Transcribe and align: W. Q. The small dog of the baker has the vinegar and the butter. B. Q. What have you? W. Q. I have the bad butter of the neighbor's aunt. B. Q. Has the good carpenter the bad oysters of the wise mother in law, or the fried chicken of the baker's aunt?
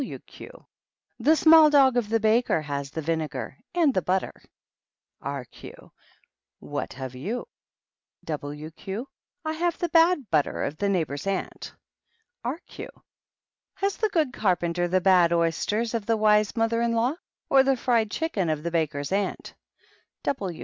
W. 0.01 0.17
Q. 0.17 0.49
The 1.19 1.35
small 1.35 1.69
dog 1.69 1.95
of 1.95 2.09
the 2.09 2.19
baker 2.19 2.59
has 2.63 2.89
the 2.89 3.03
vinegar 3.03 3.57
and 3.75 3.93
the 3.93 4.01
butter. 4.01 4.33
B. 5.23 5.29
Q. 5.51 5.91
What 6.57 6.93
have 6.93 7.13
you? 7.13 7.47
W. 8.25 8.71
Q. 8.71 9.07
I 9.45 9.53
have 9.53 9.77
the 9.77 9.89
bad 9.89 10.31
butter 10.31 10.63
of 10.63 10.77
the 10.77 10.89
neighbor's 10.89 11.27
aunt. 11.27 11.75
B. 12.43 12.49
Q. 12.65 12.89
Has 13.75 13.97
the 13.97 14.09
good 14.09 14.33
carpenter 14.33 14.87
the 14.87 14.99
bad 15.01 15.31
oysters 15.31 15.93
of 15.93 16.07
the 16.07 16.17
wise 16.17 16.55
mother 16.57 16.81
in 16.81 16.93
law, 16.93 17.17
or 17.47 17.61
the 17.61 17.77
fried 17.77 18.09
chicken 18.09 18.49
of 18.49 18.63
the 18.63 18.71
baker's 18.71 19.11
aunt? 19.11 19.53